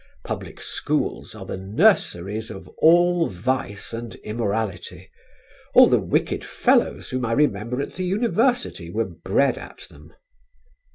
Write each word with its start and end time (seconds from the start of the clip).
Public 0.23 0.59
schools 0.59 1.35
are 1.35 1.45
the 1.45 1.57
nurseries 1.57 2.49
of 2.49 2.67
all 2.79 3.27
vice 3.29 3.93
and 3.93 4.15
immorality. 4.23 5.11
All 5.75 5.85
the 5.85 5.99
wicked 5.99 6.43
fellows 6.43 7.11
whom 7.11 7.23
I 7.23 7.33
remember 7.33 7.79
at 7.83 7.93
the 7.93 8.05
University 8.05 8.89
were 8.89 9.05
bred 9.05 9.59
at 9.59 9.81
them...." 9.91 10.15